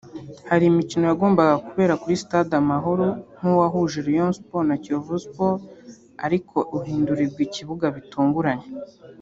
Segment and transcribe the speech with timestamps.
[0.49, 3.05] Hari imikino yagombaga kubera kuri stade Amahoro
[3.37, 5.65] nk’uwahuje Rayon Sports na Kiyovu Sports
[6.25, 8.67] ariko uhindurirwa ikibuga bitunguranye